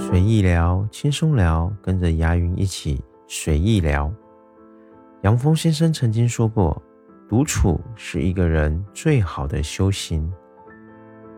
[0.00, 4.10] 随意聊，轻松聊，跟着牙云一起随意聊。
[5.22, 6.82] 杨峰先生曾经说过，
[7.28, 10.32] 独处是一个人最好的修行。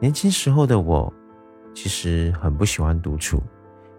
[0.01, 1.13] 年轻时候的我，
[1.75, 3.43] 其实很不喜欢独处，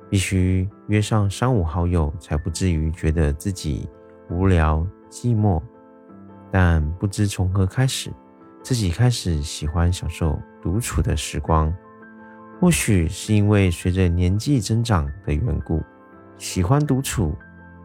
[0.09, 3.87] 必须约上三五好友，才不至于觉得自己
[4.29, 5.61] 无聊寂寞。
[6.49, 8.09] 但不知从何开始，
[8.63, 11.71] 自己开始喜欢享受独处的时光。
[12.63, 15.83] 或许是因为随着年纪增长的缘故，
[16.37, 17.35] 喜欢独处，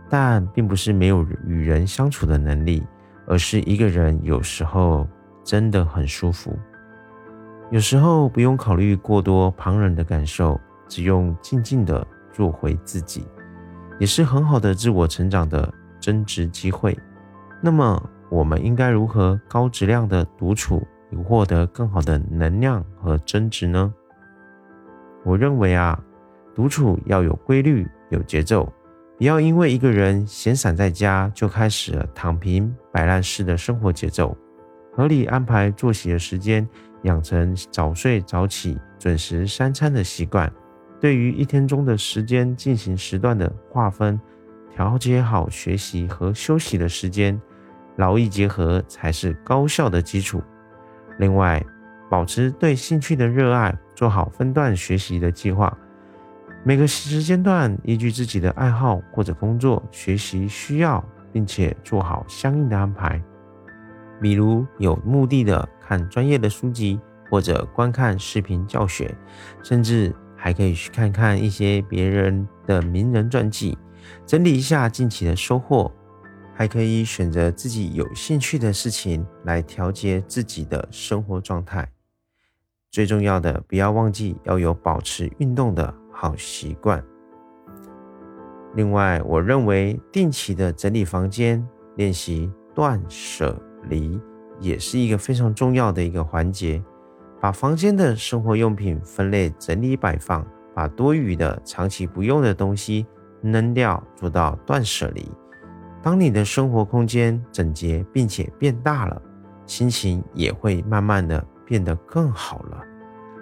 [0.08, 2.86] 但并不是没有与人相处的能力，
[3.26, 5.04] 而是一个人有时候
[5.42, 6.56] 真的很舒服。
[7.72, 13.26] 有时候不用考虑过多旁人的感受，只用静静的做回自己，
[13.98, 16.96] 也是很好的自我成长的增值机会。
[17.60, 18.00] 那么，
[18.30, 23.92] 我们应该如何高质量的独处，以获得更好的能量和增值呢？
[25.24, 25.98] 我认为啊，
[26.54, 28.72] 独处要有规律、有节奏，
[29.18, 34.36] 不要因为一个人闲散在家就开始了躺平摆烂式的生活节奏。
[34.92, 36.68] 合理安排作息的时间，
[37.02, 40.52] 养成早睡早起、准时三餐的习惯。
[41.00, 44.20] 对于一天中的时间进行时段的划分，
[44.74, 47.40] 调节好学习和休息的时间，
[47.96, 50.42] 劳逸结合才是高效的基础。
[51.18, 51.64] 另外，
[52.10, 55.76] 保持对兴趣的热爱，做好分段学习的计划。
[56.64, 63.22] 每个时间段依据自己的爱好或者工作学习需要，并且做好相应的安排。
[64.20, 66.98] 比如有目的的看专业的书籍，
[67.30, 69.14] 或者观看视频教学，
[69.62, 73.78] 甚至还可以去看看一些别人的名人传记，
[74.26, 75.92] 整理一下近期的收获。
[76.54, 81.88] 还可以选择自己有兴趣的事情来调节自己的生活状态。
[82.90, 87.02] 最重要的，不要忘记要有保持运动的好习惯。
[88.74, 94.20] 另外，我认为定期的整理房间、练习断舍离，
[94.58, 96.82] 也是一个非常重要的一个环节。
[97.40, 103.06] 把房间的生活用品分类整理摆放，把多余的、长期不用的东西
[103.42, 105.30] 扔掉，做到断舍离。
[106.02, 109.20] 当你的生活空间整洁并且变大了，
[109.66, 111.44] 心情也会慢慢的。
[111.68, 112.82] 变得更好了。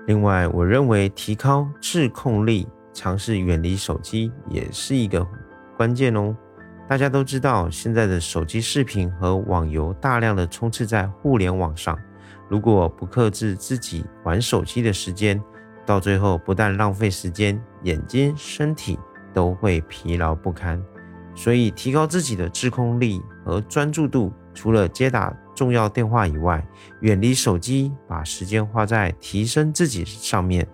[0.08, 5.24] 另外，我认为提高自控力，尝试远离手机也是一个
[5.76, 6.36] 关键哦。
[6.88, 11.96] 大家都知道，现在的手机视频和网游大量的充斥在互联网上，
[12.48, 15.40] 如果不克制自己玩手机的时间，
[15.84, 18.98] 到最后不但浪费时间，眼睛、身体
[19.32, 20.82] 都会疲劳不堪。
[21.34, 26.66] 所以，提高自己的自控力和专注度，除了接打重要电话以外，
[27.02, 30.66] 远离手机，把时间花在提升自己上面。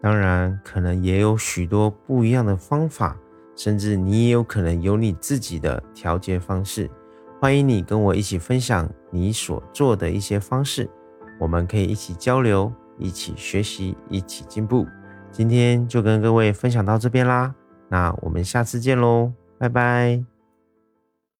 [0.00, 3.16] 当然，可能也有许多不一样的方法，
[3.56, 6.88] 甚至你也有可能有你自己的调节方式。
[7.40, 10.88] 欢迎你跟我一起分享你所做的一些方式，
[11.40, 14.86] 我们可以一起交流，一起学习，一起进步。
[15.32, 17.52] 今天就跟各位分享到这边啦，
[17.88, 19.32] 那我们下次见喽。
[19.58, 20.35] 拜拜。